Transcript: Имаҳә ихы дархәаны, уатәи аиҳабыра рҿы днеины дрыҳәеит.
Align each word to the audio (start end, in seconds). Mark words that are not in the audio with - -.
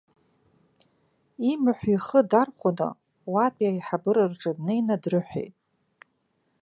Имаҳә 1.51 1.85
ихы 1.93 2.21
дархәаны, 2.29 2.89
уатәи 3.31 3.69
аиҳабыра 3.71 4.25
рҿы 4.31 4.51
днеины 4.57 4.95
дрыҳәеит. 5.03 5.55